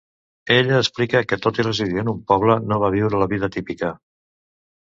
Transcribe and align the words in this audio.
Ella 0.53 0.79
explica 0.83 1.21
que 1.33 1.39
tot 1.43 1.59
i 1.63 1.67
residir 1.67 2.01
en 2.05 2.11
un 2.13 2.25
poble, 2.33 2.57
no 2.71 2.81
va 2.85 2.93
viure 2.97 3.23
la 3.25 3.31
vida 3.35 3.51
típica. 3.59 3.93